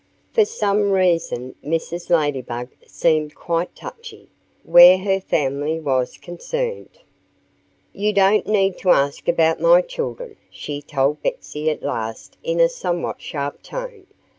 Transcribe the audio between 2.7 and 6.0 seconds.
seemed quite touchy, where her family